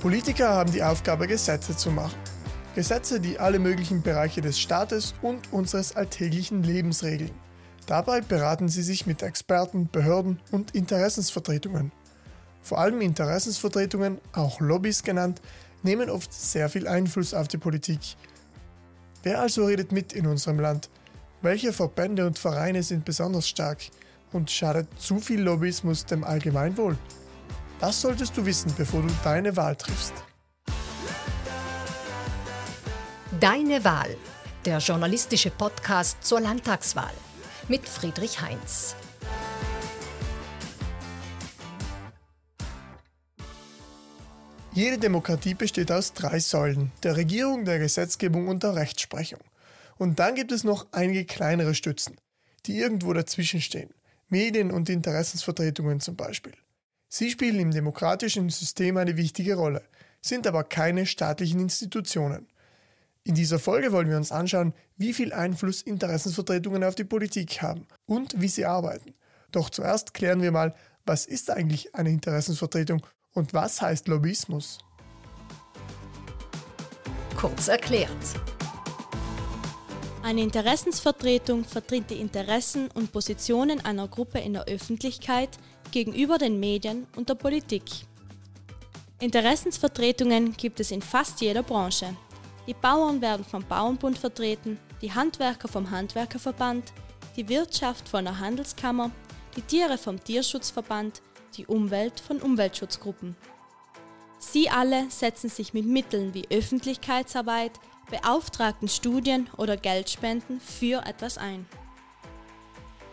Politiker 0.00 0.48
haben 0.48 0.72
die 0.72 0.82
Aufgabe, 0.82 1.26
Gesetze 1.26 1.76
zu 1.76 1.90
machen. 1.90 2.16
Gesetze, 2.74 3.20
die 3.20 3.38
alle 3.38 3.58
möglichen 3.58 4.00
Bereiche 4.00 4.40
des 4.40 4.58
Staates 4.58 5.12
und 5.20 5.52
unseres 5.52 5.94
alltäglichen 5.94 6.62
Lebens 6.62 7.02
regeln. 7.02 7.32
Dabei 7.84 8.22
beraten 8.22 8.70
sie 8.70 8.82
sich 8.82 9.06
mit 9.06 9.22
Experten, 9.22 9.90
Behörden 9.92 10.40
und 10.52 10.74
Interessensvertretungen. 10.74 11.92
Vor 12.62 12.78
allem 12.78 13.02
Interessensvertretungen, 13.02 14.18
auch 14.32 14.58
Lobbys 14.60 15.02
genannt, 15.02 15.42
nehmen 15.82 16.08
oft 16.08 16.32
sehr 16.32 16.70
viel 16.70 16.88
Einfluss 16.88 17.34
auf 17.34 17.48
die 17.48 17.58
Politik. 17.58 18.00
Wer 19.22 19.42
also 19.42 19.66
redet 19.66 19.92
mit 19.92 20.14
in 20.14 20.26
unserem 20.26 20.60
Land? 20.60 20.88
Welche 21.42 21.74
Verbände 21.74 22.26
und 22.26 22.38
Vereine 22.38 22.82
sind 22.82 23.04
besonders 23.04 23.46
stark? 23.46 23.80
Und 24.32 24.50
schadet 24.50 24.88
zu 24.98 25.18
viel 25.18 25.42
Lobbyismus 25.42 26.06
dem 26.06 26.24
Allgemeinwohl? 26.24 26.96
Das 27.80 27.98
solltest 27.98 28.36
du 28.36 28.44
wissen, 28.44 28.74
bevor 28.76 29.00
du 29.00 29.08
deine 29.24 29.56
Wahl 29.56 29.74
triffst. 29.74 30.12
Deine 33.40 33.82
Wahl, 33.84 34.16
der 34.66 34.78
journalistische 34.78 35.50
Podcast 35.50 36.22
zur 36.22 36.40
Landtagswahl 36.40 37.12
mit 37.68 37.88
Friedrich 37.88 38.40
Heinz. 38.42 38.94
Jede 44.72 44.98
Demokratie 44.98 45.54
besteht 45.54 45.90
aus 45.90 46.12
drei 46.12 46.38
Säulen, 46.38 46.92
der 47.02 47.16
Regierung, 47.16 47.64
der 47.64 47.78
Gesetzgebung 47.78 48.48
und 48.48 48.62
der 48.62 48.76
Rechtsprechung. 48.76 49.40
Und 49.96 50.18
dann 50.18 50.34
gibt 50.34 50.52
es 50.52 50.64
noch 50.64 50.86
einige 50.92 51.24
kleinere 51.24 51.74
Stützen, 51.74 52.16
die 52.66 52.78
irgendwo 52.78 53.12
dazwischen 53.14 53.60
stehen. 53.60 53.90
Medien 54.28 54.70
und 54.70 54.88
Interessensvertretungen 54.88 56.00
zum 56.00 56.16
Beispiel. 56.16 56.52
Sie 57.12 57.28
spielen 57.28 57.58
im 57.58 57.72
demokratischen 57.72 58.48
System 58.50 58.96
eine 58.96 59.16
wichtige 59.16 59.56
Rolle, 59.56 59.82
sind 60.22 60.46
aber 60.46 60.62
keine 60.62 61.06
staatlichen 61.06 61.58
Institutionen. 61.58 62.46
In 63.24 63.34
dieser 63.34 63.58
Folge 63.58 63.90
wollen 63.90 64.08
wir 64.08 64.16
uns 64.16 64.30
anschauen, 64.30 64.72
wie 64.96 65.12
viel 65.12 65.32
Einfluss 65.32 65.82
Interessensvertretungen 65.82 66.84
auf 66.84 66.94
die 66.94 67.02
Politik 67.02 67.62
haben 67.62 67.88
und 68.06 68.40
wie 68.40 68.46
sie 68.46 68.64
arbeiten. 68.64 69.12
Doch 69.50 69.70
zuerst 69.70 70.14
klären 70.14 70.40
wir 70.40 70.52
mal, 70.52 70.72
was 71.04 71.26
ist 71.26 71.50
eigentlich 71.50 71.96
eine 71.96 72.10
Interessensvertretung 72.10 73.04
und 73.32 73.54
was 73.54 73.82
heißt 73.82 74.06
Lobbyismus? 74.06 74.78
Kurz 77.36 77.66
erklärt. 77.66 78.08
Eine 80.22 80.42
Interessensvertretung 80.42 81.64
vertritt 81.64 82.10
die 82.10 82.20
Interessen 82.20 82.88
und 82.92 83.10
Positionen 83.10 83.82
einer 83.84 84.06
Gruppe 84.06 84.38
in 84.38 84.52
der 84.52 84.66
Öffentlichkeit 84.66 85.48
gegenüber 85.92 86.36
den 86.36 86.60
Medien 86.60 87.06
und 87.16 87.30
der 87.30 87.36
Politik. 87.36 87.84
Interessensvertretungen 89.18 90.52
gibt 90.56 90.78
es 90.78 90.90
in 90.90 91.00
fast 91.00 91.40
jeder 91.40 91.62
Branche. 91.62 92.14
Die 92.66 92.74
Bauern 92.74 93.22
werden 93.22 93.46
vom 93.46 93.64
Bauernbund 93.66 94.18
vertreten, 94.18 94.78
die 95.00 95.12
Handwerker 95.12 95.68
vom 95.68 95.90
Handwerkerverband, 95.90 96.92
die 97.36 97.48
Wirtschaft 97.48 98.06
von 98.06 98.24
der 98.24 98.38
Handelskammer, 98.38 99.10
die 99.56 99.62
Tiere 99.62 99.96
vom 99.96 100.22
Tierschutzverband, 100.22 101.22
die 101.56 101.66
Umwelt 101.66 102.20
von 102.20 102.42
Umweltschutzgruppen. 102.42 103.36
Sie 104.38 104.68
alle 104.68 105.10
setzen 105.10 105.48
sich 105.48 105.74
mit 105.74 105.86
Mitteln 105.86 106.34
wie 106.34 106.46
Öffentlichkeitsarbeit, 106.50 107.72
beauftragten 108.10 108.88
Studien 108.88 109.48
oder 109.56 109.76
Geldspenden 109.76 110.60
für 110.60 111.06
etwas 111.06 111.38
ein. 111.38 111.66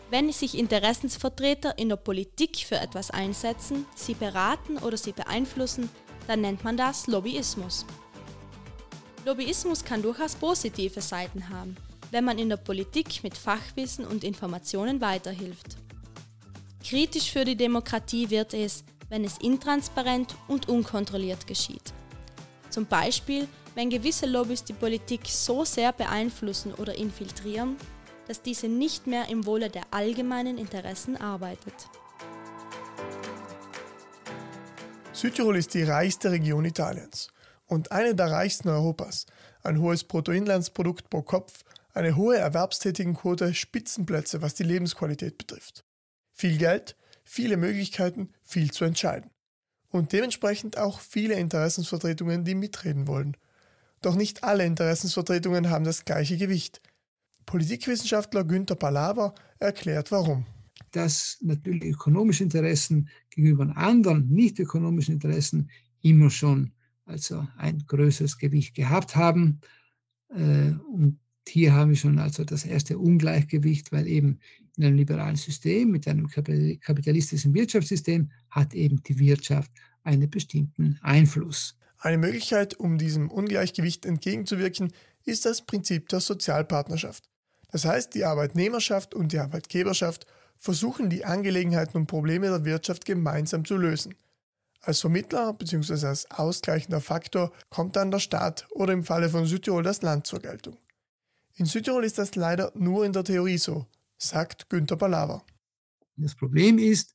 Wenn 0.09 0.31
sich 0.31 0.57
Interessensvertreter 0.57 1.77
in 1.77 1.89
der 1.89 1.97
Politik 1.97 2.57
für 2.57 2.77
etwas 2.77 3.11
einsetzen, 3.11 3.85
sie 3.95 4.13
beraten 4.13 4.77
oder 4.77 4.97
sie 4.97 5.11
beeinflussen, 5.11 5.89
dann 6.27 6.41
nennt 6.41 6.63
man 6.63 6.77
das 6.77 7.07
Lobbyismus. 7.07 7.85
Lobbyismus 9.25 9.83
kann 9.83 10.01
durchaus 10.01 10.35
positive 10.35 11.01
Seiten 11.01 11.49
haben, 11.49 11.75
wenn 12.11 12.23
man 12.23 12.39
in 12.39 12.47
der 12.47 12.57
Politik 12.57 13.23
mit 13.23 13.37
Fachwissen 13.37 14.05
und 14.05 14.23
Informationen 14.23 15.01
weiterhilft. 15.01 15.77
Kritisch 16.83 17.31
für 17.31 17.43
die 17.43 17.57
Demokratie 17.57 18.29
wird 18.29 18.53
es, 18.53 18.85
wenn 19.09 19.25
es 19.25 19.37
intransparent 19.39 20.35
und 20.47 20.69
unkontrolliert 20.69 21.45
geschieht. 21.47 21.93
Zum 22.69 22.85
Beispiel, 22.85 23.47
wenn 23.77 23.91
gewisse 23.91 24.25
Lobbys 24.25 24.63
die 24.63 24.73
Politik 24.73 25.21
so 25.27 25.63
sehr 25.63 25.93
beeinflussen 25.93 26.73
oder 26.73 26.95
infiltrieren, 26.95 27.77
dass 28.27 28.41
diese 28.41 28.67
nicht 28.67 29.05
mehr 29.05 29.29
im 29.29 29.45
Wohle 29.45 29.69
der 29.69 29.83
allgemeinen 29.91 30.57
Interessen 30.57 31.15
arbeitet. 31.15 31.75
Südtirol 35.13 35.57
ist 35.57 35.75
die 35.75 35.83
reichste 35.83 36.31
Region 36.31 36.65
Italiens 36.65 37.27
und 37.67 37.91
eine 37.91 38.15
der 38.15 38.31
reichsten 38.31 38.67
Europas. 38.67 39.27
Ein 39.61 39.79
hohes 39.79 40.03
Bruttoinlandsprodukt 40.05 41.11
pro 41.11 41.21
Kopf, 41.21 41.63
eine 41.93 42.15
hohe 42.15 42.37
Erwerbstätigenquote, 42.37 43.53
Spitzenplätze, 43.53 44.41
was 44.41 44.55
die 44.55 44.63
Lebensqualität 44.63 45.37
betrifft. 45.37 45.85
Viel 46.33 46.57
Geld, 46.57 46.95
viele 47.23 47.57
Möglichkeiten, 47.57 48.33
viel 48.43 48.71
zu 48.71 48.85
entscheiden. 48.85 49.29
Und 49.89 50.13
dementsprechend 50.13 50.79
auch 50.79 50.99
viele 50.99 51.35
Interessensvertretungen, 51.35 52.43
die 52.43 52.55
mitreden 52.55 53.05
wollen. 53.05 53.37
Doch 54.01 54.15
nicht 54.15 54.43
alle 54.43 54.65
Interessensvertretungen 54.65 55.69
haben 55.69 55.85
das 55.85 56.05
gleiche 56.05 56.37
Gewicht. 56.37 56.81
Politikwissenschaftler 57.45 58.43
Günther 58.43 58.75
Palaver 58.75 59.33
erklärt 59.59 60.11
warum. 60.11 60.45
Dass 60.91 61.37
natürlich 61.41 61.93
ökonomische 61.93 62.43
Interessen 62.43 63.09
gegenüber 63.29 63.75
anderen 63.75 64.29
nicht 64.29 64.59
ökonomischen 64.59 65.15
Interessen 65.15 65.69
immer 66.01 66.29
schon 66.29 66.71
also 67.05 67.47
ein 67.57 67.83
größeres 67.87 68.37
Gewicht 68.37 68.75
gehabt 68.75 69.15
haben. 69.15 69.61
Äh, 70.29 70.71
und 70.91 71.19
hier 71.47 71.73
haben 71.73 71.89
wir 71.89 71.95
schon 71.95 72.19
also 72.19 72.43
das 72.43 72.65
erste 72.65 72.97
Ungleichgewicht, 72.97 73.91
weil 73.91 74.07
eben 74.07 74.39
in 74.75 74.83
einem 74.83 74.97
liberalen 74.97 75.37
System, 75.37 75.91
mit 75.91 76.07
einem 76.07 76.27
kapitalistischen 76.27 77.53
Wirtschaftssystem, 77.53 78.29
hat 78.49 78.73
eben 78.73 79.01
die 79.03 79.17
Wirtschaft 79.17 79.71
einen 80.03 80.29
bestimmten 80.29 80.99
Einfluss. 81.01 81.76
Eine 81.99 82.17
Möglichkeit, 82.17 82.79
um 82.79 82.97
diesem 82.97 83.31
Ungleichgewicht 83.31 84.05
entgegenzuwirken, 84.05 84.93
ist 85.25 85.45
das 85.45 85.61
Prinzip 85.61 86.09
der 86.09 86.19
Sozialpartnerschaft. 86.19 87.23
Das 87.71 87.85
heißt, 87.85 88.13
die 88.13 88.23
Arbeitnehmerschaft 88.23 89.13
und 89.13 89.33
die 89.33 89.39
Arbeitgeberschaft 89.39 90.25
versuchen 90.57 91.09
die 91.09 91.25
Angelegenheiten 91.25 91.97
und 91.97 92.07
Probleme 92.07 92.47
der 92.47 92.65
Wirtschaft 92.65 93.05
gemeinsam 93.05 93.65
zu 93.65 93.77
lösen. 93.77 94.15
Als 94.81 95.01
Vermittler 95.01 95.53
bzw. 95.53 96.07
als 96.07 96.29
ausgleichender 96.31 97.01
Faktor 97.01 97.51
kommt 97.69 97.95
dann 97.95 98.11
der 98.11 98.19
Staat 98.19 98.67
oder 98.71 98.93
im 98.93 99.03
Falle 99.03 99.29
von 99.29 99.45
Südtirol 99.45 99.83
das 99.83 100.01
Land 100.01 100.27
zur 100.27 100.39
Geltung. 100.39 100.77
In 101.55 101.65
Südtirol 101.65 102.05
ist 102.05 102.19
das 102.19 102.35
leider 102.35 102.71
nur 102.75 103.03
in 103.03 103.13
der 103.13 103.23
Theorie 103.23 103.57
so, 103.57 103.87
sagt 104.17 104.69
Günter 104.69 104.95
Palaver. 104.95 105.43
Das 106.15 106.35
Problem 106.35 106.77
ist, 106.77 107.13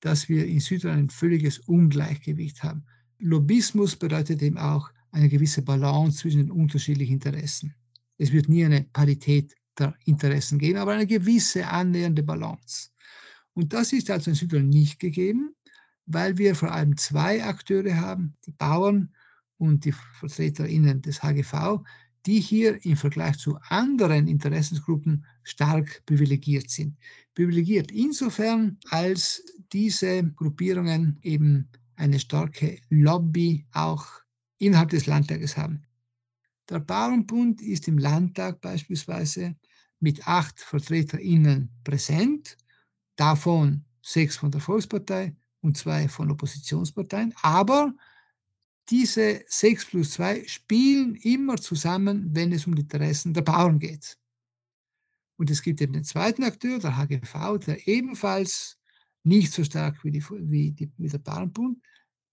dass 0.00 0.28
wir 0.28 0.46
in 0.46 0.60
Südtirol 0.60 0.96
ein 0.96 1.10
völliges 1.10 1.58
Ungleichgewicht 1.60 2.62
haben. 2.62 2.84
Lobbyismus 3.18 3.96
bedeutet 3.96 4.42
eben 4.42 4.58
auch 4.58 4.90
eine 5.10 5.28
gewisse 5.28 5.62
Balance 5.62 6.18
zwischen 6.18 6.42
den 6.42 6.50
unterschiedlichen 6.50 7.14
Interessen. 7.14 7.74
Es 8.18 8.32
wird 8.32 8.48
nie 8.48 8.64
eine 8.64 8.82
Parität 8.92 9.54
der 9.78 9.94
Interessen 10.04 10.58
geben, 10.58 10.78
aber 10.78 10.92
eine 10.92 11.06
gewisse 11.06 11.66
annähernde 11.66 12.22
Balance. 12.22 12.90
Und 13.54 13.72
das 13.72 13.92
ist 13.92 14.10
also 14.10 14.30
in 14.30 14.34
Südtirol 14.34 14.64
nicht 14.64 14.98
gegeben, 14.98 15.54
weil 16.06 16.36
wir 16.38 16.54
vor 16.54 16.72
allem 16.72 16.96
zwei 16.96 17.42
Akteure 17.44 17.96
haben, 17.96 18.34
die 18.46 18.52
Bauern 18.52 19.14
und 19.58 19.84
die 19.84 19.92
VertreterInnen 19.92 21.02
des 21.02 21.22
HGV, 21.22 21.80
die 22.26 22.40
hier 22.40 22.84
im 22.84 22.96
Vergleich 22.96 23.38
zu 23.38 23.58
anderen 23.68 24.26
Interessensgruppen 24.26 25.24
stark 25.42 26.02
privilegiert 26.06 26.70
sind. 26.70 26.96
Privilegiert 27.34 27.90
insofern, 27.92 28.78
als 28.90 29.42
diese 29.72 30.24
Gruppierungen 30.34 31.18
eben 31.22 31.68
eine 31.96 32.18
starke 32.18 32.78
Lobby 32.88 33.66
auch 33.72 34.06
innerhalb 34.58 34.90
des 34.90 35.06
Landtages 35.06 35.56
haben. 35.56 35.82
Der 36.68 36.80
Bauernbund 36.80 37.60
ist 37.62 37.88
im 37.88 37.98
Landtag 37.98 38.60
beispielsweise 38.60 39.56
mit 40.00 40.26
acht 40.26 40.60
VertreterInnen 40.60 41.70
präsent, 41.84 42.56
davon 43.16 43.84
sechs 44.02 44.36
von 44.36 44.50
der 44.50 44.60
Volkspartei 44.60 45.34
und 45.60 45.76
zwei 45.76 46.08
von 46.08 46.30
Oppositionsparteien. 46.30 47.34
Aber 47.42 47.94
diese 48.88 49.44
sechs 49.48 49.84
plus 49.84 50.12
zwei 50.12 50.46
spielen 50.46 51.16
immer 51.16 51.56
zusammen, 51.56 52.28
wenn 52.34 52.52
es 52.52 52.66
um 52.66 52.74
die 52.74 52.82
Interessen 52.82 53.34
der 53.34 53.42
Bauern 53.42 53.78
geht. 53.78 54.18
Und 55.38 55.50
es 55.50 55.62
gibt 55.62 55.80
eben 55.80 55.92
den 55.92 56.04
zweiten 56.04 56.44
Akteur, 56.44 56.78
der 56.78 56.96
HGV, 56.96 57.58
der 57.66 57.86
ebenfalls 57.86 58.78
nicht 59.26 59.52
so 59.52 59.64
stark 59.64 60.02
wie, 60.04 60.10
die, 60.10 60.24
wie, 60.30 60.72
die, 60.72 60.90
wie 60.96 61.08
der 61.08 61.18
Bauernbund, 61.18 61.78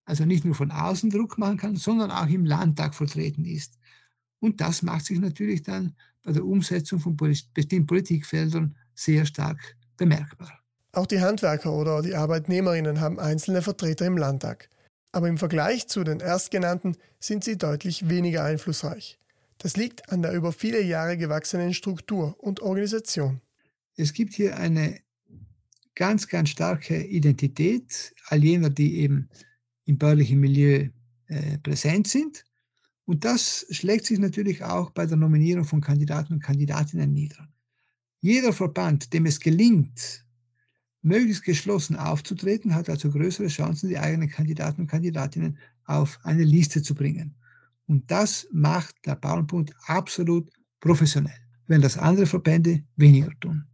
also 0.06 0.25
nicht 0.25 0.45
nur 0.45 0.56
von 0.56 0.72
außen 0.72 1.10
Druck 1.10 1.38
machen 1.38 1.57
kann, 1.57 1.75
sondern 1.75 2.12
auch 2.12 2.28
im 2.28 2.45
Landtag 2.45 2.94
vertreten 2.94 3.45
ist. 3.45 3.78
Und 4.40 4.62
das 4.62 4.81
macht 4.81 5.06
sich 5.06 5.19
natürlich 5.19 5.63
dann 5.63 5.95
bei 6.24 6.31
der 6.31 6.45
Umsetzung 6.45 7.00
von 7.00 7.16
bestimmten 7.16 7.86
Politikfeldern 7.86 8.75
sehr 8.94 9.25
stark 9.25 9.78
bemerkbar. 9.98 10.60
Auch 10.92 11.07
die 11.07 11.22
Handwerker 11.22 11.74
oder 11.74 12.01
die 12.01 12.16
Arbeitnehmerinnen 12.16 13.00
haben 13.00 13.19
einzelne 13.19 13.62
Vertreter 13.62 14.06
im 14.06 14.18
Landtag. 14.18 14.69
Aber 15.12 15.28
im 15.28 15.38
Vergleich 15.38 15.88
zu 15.88 16.04
den 16.04 16.19
erstgenannten 16.19 16.96
sind 17.19 17.44
sie 17.44 17.57
deutlich 17.57 18.10
weniger 18.10 18.44
einflussreich. 18.44 19.18
Das 19.57 19.78
liegt 19.78 20.12
an 20.12 20.22
der 20.22 20.34
über 20.34 20.51
viele 20.51 20.81
Jahre 20.81 21.18
gewachsenen 21.18 21.74
Struktur 21.74 22.36
und 22.39 22.62
Organisation. 22.62 23.42
Es 23.96 24.13
gibt 24.13 24.34
hier 24.34 24.57
eine 24.57 25.00
ganz, 25.95 26.28
ganz 26.28 26.50
starke 26.50 27.04
Identität 27.04 28.13
all 28.28 28.44
jener, 28.44 28.69
die 28.69 28.98
eben 29.00 29.30
im 29.86 29.98
bäuerlichen 29.98 30.40
Milieu 30.40 30.90
äh, 31.28 31.57
präsent 31.60 32.07
sind. 32.07 32.44
Und 33.06 33.25
das 33.25 33.66
schlägt 33.69 34.06
sich 34.06 34.19
natürlich 34.19 34.63
auch 34.63 34.92
bei 34.92 35.06
der 35.06 35.18
Nominierung 35.18 35.66
von 35.66 35.81
Kandidaten 35.81 36.34
und 36.34 36.44
Kandidatinnen 36.44 37.12
nieder. 37.12 37.48
Jeder 38.22 38.54
Verband, 38.54 39.12
dem 39.13 39.25
es 39.25 39.40
gelingt, 39.40 40.25
möglichst 41.01 41.44
geschlossen 41.44 41.98
aufzutreten, 41.98 42.74
hat 42.74 42.89
also 42.89 43.12
größere 43.12 43.48
Chancen, 43.48 43.89
die 43.89 44.00
eigenen 44.00 44.30
Kandidaten 44.30 44.81
und 44.81 44.88
Kandidatinnen 44.88 45.57
auf 45.86 46.19
eine 46.24 46.44
Liste 46.44 46.81
zu 46.81 46.96
bringen. 46.96 47.36
Und 47.88 48.10
das 48.10 48.48
macht 48.54 48.96
der 49.06 49.16
Bauernbund 49.16 49.74
absolut 49.88 50.50
professionell, 50.80 51.36
wenn 51.68 51.81
das 51.81 51.98
andere 51.98 52.25
Verbände 52.25 52.84
weniger 52.96 53.31
tun. 53.42 53.66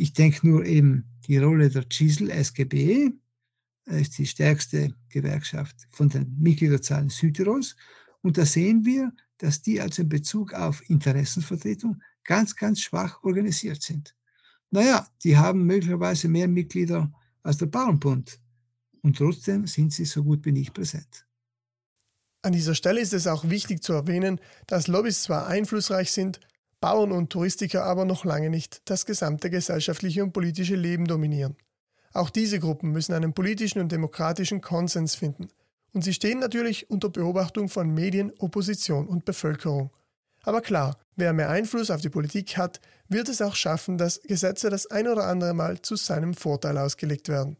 Ich 0.00 0.14
denke 0.14 0.48
nur 0.48 0.64
eben 0.64 1.04
die 1.26 1.36
Rolle 1.36 1.68
der 1.68 1.84
CISL 1.92 2.30
SGB, 2.30 3.10
ist 3.84 4.16
die 4.16 4.26
stärkste 4.26 4.94
Gewerkschaft 5.10 5.76
von 5.90 6.08
den 6.08 6.34
Mitgliederzahlen 6.38 7.10
Südtirols. 7.10 7.76
Und 8.22 8.38
da 8.38 8.46
sehen 8.46 8.86
wir, 8.86 9.12
dass 9.36 9.60
die 9.60 9.78
also 9.78 10.00
in 10.00 10.08
Bezug 10.08 10.54
auf 10.54 10.88
Interessenvertretung 10.88 12.00
ganz, 12.24 12.56
ganz 12.56 12.80
schwach 12.80 13.22
organisiert 13.24 13.82
sind. 13.82 14.16
Naja, 14.70 15.06
die 15.22 15.36
haben 15.36 15.66
möglicherweise 15.66 16.28
mehr 16.28 16.48
Mitglieder 16.48 17.12
als 17.42 17.58
der 17.58 17.66
Bauernbund. 17.66 18.40
Und 19.02 19.18
trotzdem 19.18 19.66
sind 19.66 19.92
sie 19.92 20.06
so 20.06 20.24
gut 20.24 20.46
wie 20.46 20.52
nicht 20.52 20.72
präsent. 20.72 21.26
An 22.40 22.54
dieser 22.54 22.74
Stelle 22.74 23.02
ist 23.02 23.12
es 23.12 23.26
auch 23.26 23.50
wichtig 23.50 23.82
zu 23.82 23.92
erwähnen, 23.92 24.40
dass 24.66 24.86
Lobbys 24.86 25.24
zwar 25.24 25.46
einflussreich 25.46 26.10
sind, 26.10 26.40
Bauern 26.80 27.12
und 27.12 27.30
Touristiker 27.30 27.84
aber 27.84 28.04
noch 28.04 28.24
lange 28.24 28.50
nicht 28.50 28.82
das 28.86 29.04
gesamte 29.04 29.50
gesellschaftliche 29.50 30.24
und 30.24 30.32
politische 30.32 30.76
Leben 30.76 31.06
dominieren. 31.06 31.56
Auch 32.12 32.30
diese 32.30 32.58
Gruppen 32.58 32.90
müssen 32.90 33.12
einen 33.12 33.34
politischen 33.34 33.80
und 33.80 33.92
demokratischen 33.92 34.60
Konsens 34.60 35.14
finden. 35.14 35.48
Und 35.92 36.02
sie 36.02 36.14
stehen 36.14 36.38
natürlich 36.38 36.90
unter 36.90 37.08
Beobachtung 37.08 37.68
von 37.68 37.92
Medien, 37.92 38.32
Opposition 38.38 39.06
und 39.06 39.24
Bevölkerung. 39.24 39.90
Aber 40.42 40.60
klar, 40.62 40.96
wer 41.16 41.32
mehr 41.32 41.50
Einfluss 41.50 41.90
auf 41.90 42.00
die 42.00 42.08
Politik 42.08 42.56
hat, 42.56 42.80
wird 43.08 43.28
es 43.28 43.42
auch 43.42 43.54
schaffen, 43.54 43.98
dass 43.98 44.22
Gesetze 44.22 44.70
das 44.70 44.86
ein 44.86 45.06
oder 45.06 45.26
andere 45.26 45.52
Mal 45.52 45.82
zu 45.82 45.96
seinem 45.96 46.34
Vorteil 46.34 46.78
ausgelegt 46.78 47.28
werden. 47.28 47.56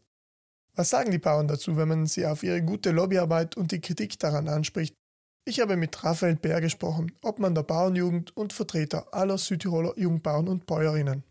Was 0.75 0.89
sagen 0.89 1.11
die 1.11 1.19
Bauern 1.19 1.47
dazu, 1.47 1.77
wenn 1.77 1.89
man 1.89 2.07
sie 2.07 2.25
auf 2.25 2.43
ihre 2.43 2.63
gute 2.63 2.91
Lobbyarbeit 2.91 3.57
und 3.57 3.71
die 3.71 3.81
Kritik 3.81 4.17
daran 4.19 4.47
anspricht? 4.47 4.95
Ich 5.43 5.59
habe 5.59 5.75
mit 5.75 6.03
Raphael 6.03 6.35
Bär 6.35 6.61
gesprochen, 6.61 7.11
Obmann 7.23 7.55
der 7.55 7.63
Bauernjugend 7.63 8.35
und 8.37 8.53
Vertreter 8.53 9.11
aller 9.11 9.39
Südtiroler 9.39 9.97
Jugendbauern 9.97 10.47
und 10.47 10.67
Bäuerinnen. 10.67 11.23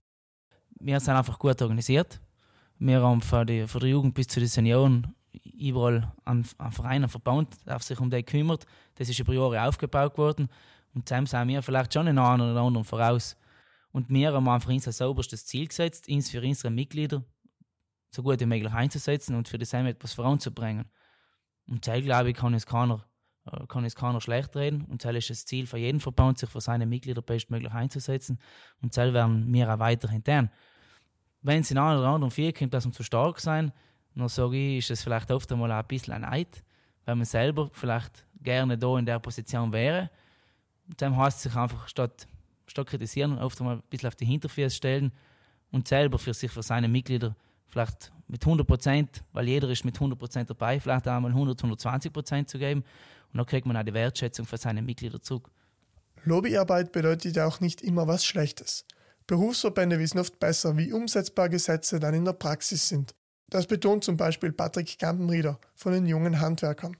Wir 0.80 0.98
sind 0.98 1.14
einfach 1.14 1.38
gut 1.38 1.62
organisiert. 1.62 2.20
Wir 2.78 3.02
haben 3.02 3.22
für 3.22 3.46
die, 3.46 3.68
für 3.68 3.78
die 3.78 3.88
Jugend 3.88 4.14
bis 4.14 4.26
zu 4.26 4.40
den 4.40 4.48
Senioren 4.48 5.14
überall 5.44 6.12
einen, 6.24 6.42
Verein, 6.44 7.02
einen 7.02 7.08
Verband, 7.08 7.50
der 7.66 7.78
sich 7.78 8.00
um 8.00 8.10
die 8.10 8.24
kümmert. 8.24 8.66
Das 8.96 9.08
ist 9.08 9.20
über 9.20 9.32
Jahre 9.32 9.68
aufgebaut 9.68 10.18
worden. 10.18 10.48
Und 10.92 11.08
zusammen 11.08 11.26
sind 11.26 11.46
wir 11.46 11.62
vielleicht 11.62 11.94
schon 11.94 12.08
in 12.08 12.18
einem 12.18 12.50
oder 12.50 12.62
anderen 12.62 12.84
voraus. 12.84 13.36
Und 13.92 14.08
wir 14.10 14.32
haben 14.32 14.48
einfach 14.48 14.70
uns 14.70 14.88
als 14.88 15.00
oberstes 15.00 15.46
Ziel 15.46 15.68
gesetzt, 15.68 16.08
uns 16.08 16.30
für 16.30 16.42
unsere 16.42 16.70
Mitglieder 16.72 17.22
so 18.10 18.24
gut 18.24 18.40
wie 18.40 18.46
möglich 18.46 18.72
einzusetzen 18.72 19.36
und 19.36 19.46
für 19.46 19.64
Sam 19.64 19.86
etwas 19.86 20.14
voranzubringen. 20.14 20.90
Und 21.68 21.86
das, 21.86 22.02
glaube 22.02 22.30
ich, 22.30 22.36
kann 22.36 22.54
es 22.54 22.66
keiner, 22.66 23.04
kann 23.68 23.84
es 23.84 23.94
keiner 23.94 24.20
schlecht 24.20 24.54
reden. 24.56 24.84
Und 24.84 25.04
das 25.04 25.14
ist 25.14 25.30
das 25.30 25.46
Ziel 25.46 25.66
für 25.66 25.78
jeden 25.78 26.00
Verband, 26.00 26.38
sich 26.38 26.50
für 26.50 26.60
seine 26.60 26.86
Mitglieder 26.86 27.22
bestmöglich 27.22 27.72
einzusetzen. 27.72 28.38
Und 28.80 28.96
das 28.96 29.12
werden 29.12 29.52
wir 29.52 29.72
auch 29.72 29.78
weiterhin 29.78 30.22
tun. 30.22 30.50
Wenn 31.42 31.60
es 31.60 31.70
in 31.70 31.78
einer 31.78 32.00
oder 32.00 32.08
anderen 32.08 32.30
Vier 32.30 32.52
kommt, 32.52 32.74
dass 32.74 32.84
wir 32.84 32.92
zu 32.92 33.02
stark 33.02 33.40
sein, 33.40 33.72
dann 34.14 34.28
sage 34.28 34.56
ich, 34.56 34.78
ist 34.78 34.90
es 34.90 35.02
vielleicht 35.02 35.30
oft 35.30 35.50
einmal 35.52 35.70
ein 35.72 35.86
bisschen 35.86 36.14
ein 36.14 36.22
Neid, 36.22 36.62
weil 37.04 37.16
man 37.16 37.24
selber 37.24 37.70
vielleicht 37.72 38.26
gerne 38.42 38.76
da 38.76 38.98
in 38.98 39.06
der 39.06 39.18
Position 39.18 39.72
wäre. 39.72 40.10
Und 40.88 41.00
dann 41.00 41.16
heißt 41.16 41.38
es 41.38 41.42
sich 41.44 41.56
einfach, 41.56 41.88
statt, 41.88 42.26
statt 42.66 42.86
kritisieren, 42.86 43.38
oft 43.38 43.60
einmal 43.60 43.76
ein 43.76 43.82
bisschen 43.88 44.08
auf 44.08 44.16
die 44.16 44.26
Hinterfüße 44.26 44.76
stellen 44.76 45.12
und 45.70 45.88
selber 45.88 46.18
für 46.18 46.34
sich, 46.34 46.50
für 46.50 46.62
seine 46.62 46.88
Mitglieder 46.88 47.34
vielleicht 47.66 48.12
mit 48.30 48.42
100 48.42 48.66
Prozent, 48.66 49.24
weil 49.32 49.48
jeder 49.48 49.68
ist 49.68 49.84
mit 49.84 49.96
100 49.96 50.18
Prozent 50.18 50.48
dabei, 50.48 50.78
vielleicht 50.78 51.06
einmal 51.08 51.32
100, 51.32 51.58
120 51.58 52.12
Prozent 52.12 52.48
zu 52.48 52.58
geben. 52.58 52.84
Und 53.32 53.38
dann 53.38 53.46
kriegt 53.46 53.66
man 53.66 53.76
auch 53.76 53.82
die 53.82 53.94
Wertschätzung 53.94 54.46
für 54.46 54.56
seine 54.56 54.82
Mitglieder 54.82 55.20
zurück. 55.20 55.50
Lobbyarbeit 56.24 56.92
bedeutet 56.92 57.36
ja 57.36 57.46
auch 57.46 57.60
nicht 57.60 57.82
immer 57.82 58.06
was 58.06 58.24
Schlechtes. 58.24 58.84
Berufsverbände 59.26 59.98
wissen 59.98 60.18
oft 60.18 60.38
besser, 60.38 60.76
wie 60.76 60.92
umsetzbar 60.92 61.48
Gesetze 61.48 61.98
dann 61.98 62.14
in 62.14 62.24
der 62.24 62.32
Praxis 62.32 62.88
sind. 62.88 63.14
Das 63.48 63.66
betont 63.66 64.04
zum 64.04 64.16
Beispiel 64.16 64.52
Patrick 64.52 64.98
Gampenrieder 64.98 65.58
von 65.74 65.92
den 65.92 66.06
jungen 66.06 66.40
Handwerkern. 66.40 66.96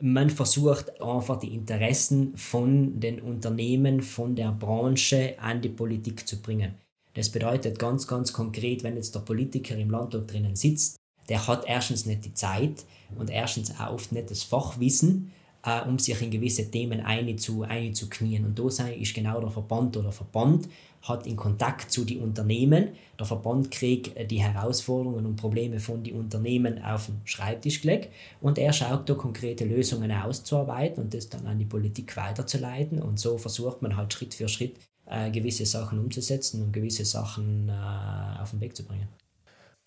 Man 0.00 0.30
versucht 0.30 1.00
einfach 1.00 1.38
die 1.38 1.54
Interessen 1.54 2.36
von 2.36 3.00
den 3.00 3.20
Unternehmen, 3.20 4.02
von 4.02 4.34
der 4.34 4.52
Branche 4.52 5.34
an 5.38 5.60
die 5.60 5.68
Politik 5.68 6.26
zu 6.26 6.40
bringen. 6.40 6.74
Das 7.20 7.28
bedeutet 7.28 7.78
ganz, 7.78 8.06
ganz 8.06 8.32
konkret, 8.32 8.82
wenn 8.82 8.96
jetzt 8.96 9.14
der 9.14 9.20
Politiker 9.20 9.76
im 9.76 9.90
Landtag 9.90 10.26
drinnen 10.26 10.56
sitzt, 10.56 10.96
der 11.28 11.46
hat 11.46 11.66
erstens 11.66 12.06
nicht 12.06 12.24
die 12.24 12.32
Zeit 12.32 12.86
und 13.14 13.28
erstens 13.28 13.78
auch 13.78 13.92
oft 13.92 14.12
nicht 14.12 14.30
das 14.30 14.42
Fachwissen, 14.42 15.30
äh, 15.62 15.82
um 15.82 15.98
sich 15.98 16.22
in 16.22 16.30
gewisse 16.30 16.70
Themen 16.70 17.02
einzuknien. 17.02 18.46
Und 18.46 18.58
da 18.58 18.88
ist 18.88 19.12
genau 19.12 19.38
der 19.38 19.50
Verband 19.50 19.98
oder 19.98 20.12
Verband 20.12 20.66
hat 21.02 21.26
in 21.26 21.36
Kontakt 21.36 21.92
zu 21.92 22.06
den 22.06 22.22
Unternehmen. 22.22 22.88
Der 23.18 23.26
Verband 23.26 23.70
kriegt 23.70 24.16
äh, 24.16 24.24
die 24.24 24.40
Herausforderungen 24.40 25.26
und 25.26 25.36
Probleme 25.36 25.78
von 25.78 26.02
den 26.02 26.18
Unternehmen 26.18 26.82
auf 26.82 27.04
den 27.04 27.20
Schreibtisch 27.26 27.82
gelegt 27.82 28.08
und 28.40 28.56
er 28.56 28.72
schaut 28.72 29.10
da 29.10 29.12
konkrete 29.12 29.66
Lösungen 29.66 30.10
auszuarbeiten 30.10 31.04
und 31.04 31.12
das 31.12 31.28
dann 31.28 31.46
an 31.46 31.58
die 31.58 31.66
Politik 31.66 32.16
weiterzuleiten. 32.16 33.02
Und 33.02 33.20
so 33.20 33.36
versucht 33.36 33.82
man 33.82 33.94
halt 33.98 34.10
Schritt 34.10 34.32
für 34.32 34.48
Schritt 34.48 34.76
äh, 35.10 35.30
gewisse 35.30 35.66
Sachen 35.66 35.98
umzusetzen 35.98 36.62
und 36.62 36.72
gewisse 36.72 37.04
Sachen 37.04 37.68
äh, 37.68 38.40
auf 38.40 38.50
den 38.50 38.60
Weg 38.60 38.76
zu 38.76 38.84
bringen. 38.84 39.08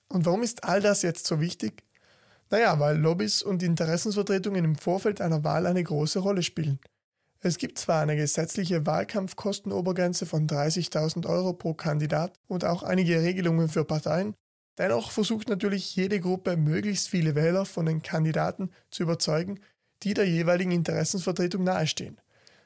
Und 0.09 0.25
warum 0.25 0.43
ist 0.43 0.63
all 0.63 0.81
das 0.81 1.01
jetzt 1.01 1.25
so 1.25 1.39
wichtig? 1.39 1.83
Naja, 2.49 2.79
weil 2.79 2.97
Lobbys 2.97 3.41
und 3.41 3.63
Interessensvertretungen 3.63 4.63
im 4.63 4.75
Vorfeld 4.75 5.21
einer 5.21 5.43
Wahl 5.43 5.65
eine 5.65 5.83
große 5.83 6.19
Rolle 6.19 6.43
spielen. 6.43 6.79
Es 7.39 7.57
gibt 7.57 7.79
zwar 7.79 8.01
eine 8.01 8.15
gesetzliche 8.15 8.85
Wahlkampfkostenobergrenze 8.85 10.25
von 10.25 10.47
30.000 10.47 11.27
Euro 11.27 11.53
pro 11.53 11.73
Kandidat 11.73 12.33
und 12.47 12.63
auch 12.63 12.83
einige 12.83 13.21
Regelungen 13.21 13.69
für 13.69 13.83
Parteien, 13.83 14.35
dennoch 14.77 15.11
versucht 15.11 15.49
natürlich 15.49 15.95
jede 15.95 16.19
Gruppe 16.19 16.55
möglichst 16.55 17.09
viele 17.09 17.35
Wähler 17.35 17.65
von 17.65 17.85
den 17.85 18.01
Kandidaten 18.01 18.69
zu 18.91 19.03
überzeugen, 19.03 19.59
die 20.03 20.13
der 20.13 20.27
jeweiligen 20.27 20.71
Interessensvertretung 20.71 21.63
nahestehen. 21.63 22.17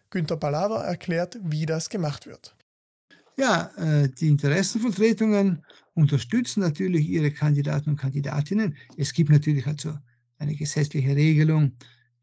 Günter 0.10 0.38
Palaver 0.38 0.84
erklärt, 0.84 1.38
wie 1.44 1.66
das 1.66 1.90
gemacht 1.90 2.26
wird. 2.26 2.56
Ja, 3.38 3.72
äh, 3.78 4.10
die 4.10 4.30
Interessenvertretungen 4.30 5.64
unterstützen 5.94 6.62
natürlich 6.62 7.08
ihre 7.08 7.32
Kandidaten 7.32 7.92
und 7.92 7.98
Kandidatinnen. 7.98 8.76
Es 8.98 9.14
gibt 9.14 9.30
natürlich 9.30 9.68
also 9.68 9.96
eine 10.40 10.56
gesetzliche 10.56 11.16
Regelung 11.16 11.74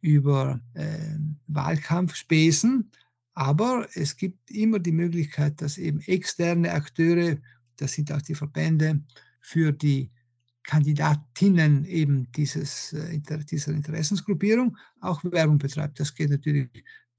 über 0.00 0.60
äh, 0.74 1.16
Wahlkampfspesen, 1.46 2.90
aber 3.34 3.86
es 3.94 4.16
gibt 4.16 4.50
immer 4.50 4.78
die 4.78 4.92
Möglichkeit, 4.92 5.60
dass 5.60 5.78
eben 5.78 6.00
externe 6.00 6.72
Akteure, 6.72 7.36
das 7.76 7.92
sind 7.92 8.12
auch 8.12 8.22
die 8.22 8.34
Verbände, 8.34 9.00
für 9.40 9.72
die 9.72 10.10
Kandidatinnen 10.62 11.84
eben 11.84 12.30
dieses, 12.32 12.92
äh, 12.92 13.20
dieser 13.50 13.72
Interessensgruppierung 13.72 14.76
auch 15.00 15.22
Werbung 15.24 15.58
betreibt. 15.58 16.00
Das 16.00 16.14
geht 16.14 16.30
natürlich 16.30 16.68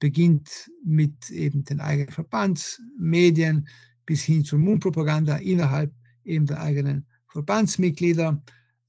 beginnt 0.06 0.70
mit 0.84 1.32
eben 1.32 1.64
den 1.64 1.80
eigenen 1.80 2.14
Verbandsmedien 2.14 3.68
bis 4.06 4.22
hin 4.22 4.46
zur 4.46 4.60
Mundpropaganda 4.60 5.38
innerhalb 5.38 5.92
eben 6.24 6.46
der 6.46 6.62
eigenen 6.62 7.08
Verbandsmitglieder. 7.28 8.40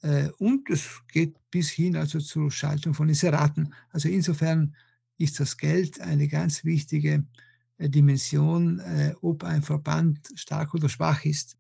Äh, 0.02 0.28
und 0.36 0.68
es 0.68 1.00
geht 1.10 1.34
bis 1.50 1.70
hin 1.70 1.96
also 1.96 2.20
zur 2.20 2.50
Schaltung 2.50 2.92
von 2.92 3.08
Inseraten. 3.08 3.72
Also 3.92 4.10
insofern 4.10 4.76
ist 5.16 5.40
das 5.40 5.56
Geld 5.56 6.02
eine 6.02 6.28
ganz 6.28 6.66
wichtige 6.66 7.24
äh, 7.78 7.88
Dimension, 7.88 8.80
äh, 8.80 9.14
ob 9.22 9.42
ein 9.42 9.62
Verband 9.62 10.18
stark 10.34 10.74
oder 10.74 10.90
schwach 10.90 11.24
ist. 11.24 11.56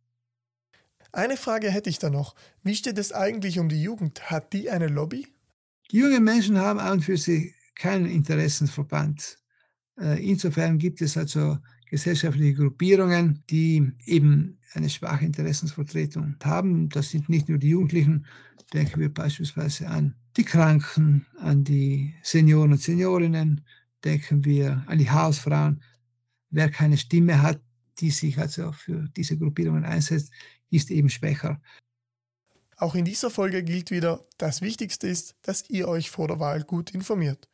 Eine 1.12 1.38
Frage 1.38 1.70
hätte 1.70 1.88
ich 1.88 1.98
da 1.98 2.10
noch. 2.10 2.34
Wie 2.62 2.74
steht 2.74 2.98
es 2.98 3.10
eigentlich 3.10 3.58
um 3.58 3.70
die 3.70 3.82
Jugend? 3.82 4.30
Hat 4.30 4.52
die 4.52 4.68
eine 4.68 4.88
Lobby? 4.88 5.26
Die 5.90 5.96
jungen 5.96 6.24
Menschen 6.24 6.58
haben 6.58 6.78
an 6.78 6.98
und 6.98 7.04
für 7.06 7.16
sich 7.16 7.54
keinen 7.74 8.06
Interessenverband. 8.06 9.38
Äh, 9.98 10.28
insofern 10.28 10.78
gibt 10.78 11.00
es 11.00 11.16
also 11.16 11.58
gesellschaftliche 11.88 12.54
Gruppierungen, 12.54 13.42
die 13.48 13.92
eben 14.04 14.58
eine 14.74 14.90
schwache 14.90 15.24
Interessensvertretung 15.24 16.36
haben. 16.42 16.88
Das 16.88 17.10
sind 17.10 17.28
nicht 17.28 17.48
nur 17.48 17.58
die 17.58 17.70
Jugendlichen, 17.70 18.26
denken 18.72 19.00
wir 19.00 19.12
beispielsweise 19.12 19.88
an 19.88 20.14
die 20.36 20.44
Kranken, 20.44 21.26
an 21.38 21.64
die 21.64 22.14
Senioren 22.22 22.72
und 22.72 22.80
Seniorinnen, 22.80 23.64
denken 24.04 24.44
wir 24.44 24.84
an 24.86 24.98
die 24.98 25.10
Hausfrauen. 25.10 25.82
Wer 26.50 26.70
keine 26.70 26.98
Stimme 26.98 27.40
hat, 27.40 27.60
die 27.98 28.10
sich 28.10 28.38
also 28.38 28.72
für 28.72 29.08
diese 29.16 29.38
Gruppierungen 29.38 29.84
einsetzt, 29.84 30.32
ist 30.70 30.90
eben 30.90 31.08
schwächer. 31.08 31.60
Auch 32.76 32.94
in 32.94 33.06
dieser 33.06 33.30
Folge 33.30 33.62
gilt 33.62 33.90
wieder, 33.90 34.22
das 34.36 34.60
Wichtigste 34.60 35.08
ist, 35.08 35.34
dass 35.42 35.68
ihr 35.70 35.88
euch 35.88 36.10
vor 36.10 36.28
der 36.28 36.40
Wahl 36.40 36.62
gut 36.62 36.90
informiert. 36.90 37.48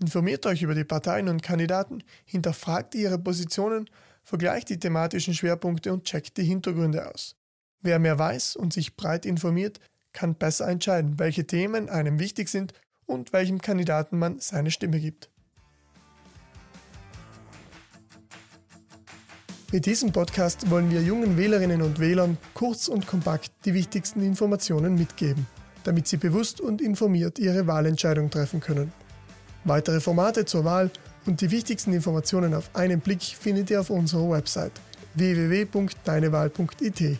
Informiert 0.00 0.46
euch 0.46 0.62
über 0.62 0.74
die 0.74 0.84
Parteien 0.84 1.28
und 1.28 1.42
Kandidaten, 1.42 2.04
hinterfragt 2.24 2.94
ihre 2.94 3.18
Positionen, 3.18 3.90
vergleicht 4.22 4.68
die 4.68 4.78
thematischen 4.78 5.34
Schwerpunkte 5.34 5.92
und 5.92 6.04
checkt 6.04 6.36
die 6.36 6.44
Hintergründe 6.44 7.10
aus. 7.12 7.34
Wer 7.80 7.98
mehr 7.98 8.18
weiß 8.18 8.56
und 8.56 8.72
sich 8.72 8.96
breit 8.96 9.26
informiert, 9.26 9.80
kann 10.12 10.34
besser 10.34 10.68
entscheiden, 10.68 11.18
welche 11.18 11.46
Themen 11.46 11.88
einem 11.88 12.18
wichtig 12.18 12.48
sind 12.48 12.74
und 13.06 13.32
welchem 13.32 13.60
Kandidaten 13.60 14.18
man 14.18 14.38
seine 14.38 14.70
Stimme 14.70 15.00
gibt. 15.00 15.30
Mit 19.70 19.84
diesem 19.84 20.12
Podcast 20.12 20.70
wollen 20.70 20.90
wir 20.90 21.02
jungen 21.02 21.36
Wählerinnen 21.36 21.82
und 21.82 21.98
Wählern 21.98 22.38
kurz 22.54 22.88
und 22.88 23.06
kompakt 23.06 23.50
die 23.64 23.74
wichtigsten 23.74 24.22
Informationen 24.22 24.94
mitgeben, 24.94 25.46
damit 25.84 26.08
sie 26.08 26.16
bewusst 26.16 26.60
und 26.60 26.80
informiert 26.80 27.38
ihre 27.38 27.66
Wahlentscheidung 27.66 28.30
treffen 28.30 28.60
können. 28.60 28.92
Weitere 29.64 30.00
Formate 30.00 30.44
zur 30.44 30.64
Wahl 30.64 30.90
und 31.26 31.40
die 31.40 31.50
wichtigsten 31.50 31.92
Informationen 31.92 32.54
auf 32.54 32.70
einen 32.74 33.00
Blick 33.00 33.22
findet 33.22 33.70
ihr 33.70 33.80
auf 33.80 33.90
unserer 33.90 34.30
Website 34.30 34.72
www.deinewahl.it. 35.14 37.18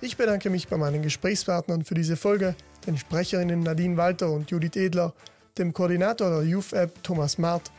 Ich 0.00 0.16
bedanke 0.16 0.50
mich 0.50 0.68
bei 0.68 0.76
meinen 0.76 1.02
Gesprächspartnern 1.02 1.84
für 1.84 1.94
diese 1.94 2.16
Folge, 2.16 2.54
den 2.86 2.98
Sprecherinnen 2.98 3.60
Nadine 3.60 3.96
Walter 3.96 4.30
und 4.30 4.50
Judith 4.50 4.76
Edler, 4.76 5.14
dem 5.58 5.72
Koordinator 5.72 6.30
der 6.30 6.42
Youth 6.42 6.72
App 6.72 7.02
Thomas 7.02 7.38
Mart, 7.38 7.70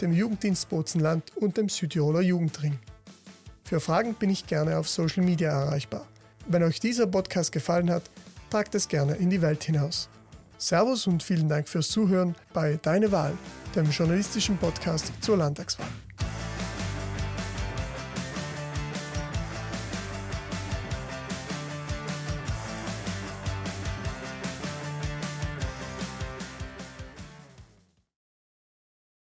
dem 0.00 0.12
Jugenddienst 0.12 0.68
Bozenland 0.68 1.36
und 1.36 1.56
dem 1.56 1.68
Südtiroler 1.68 2.20
Jugendring. 2.20 2.78
Für 3.64 3.80
Fragen 3.80 4.14
bin 4.14 4.30
ich 4.30 4.46
gerne 4.46 4.78
auf 4.78 4.88
Social 4.88 5.24
Media 5.24 5.50
erreichbar. 5.50 6.06
Wenn 6.46 6.62
euch 6.62 6.80
dieser 6.80 7.06
Podcast 7.06 7.52
gefallen 7.52 7.90
hat, 7.90 8.04
tragt 8.50 8.74
es 8.74 8.88
gerne 8.88 9.16
in 9.16 9.30
die 9.30 9.42
Welt 9.42 9.64
hinaus. 9.64 10.08
Servus 10.58 11.06
und 11.06 11.22
vielen 11.22 11.48
Dank 11.48 11.68
fürs 11.68 11.88
Zuhören 11.88 12.34
bei 12.52 12.78
Deine 12.82 13.12
Wahl, 13.12 13.32
dem 13.74 13.90
journalistischen 13.90 14.56
Podcast 14.56 15.12
zur 15.20 15.36
Landtagswahl. 15.36 16.05